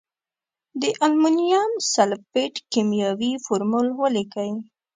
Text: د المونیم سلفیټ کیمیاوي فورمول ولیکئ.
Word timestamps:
د 0.81 0.83
المونیم 1.05 1.71
سلفیټ 1.93 2.53
کیمیاوي 2.71 3.31
فورمول 3.45 3.87
ولیکئ. 4.01 4.51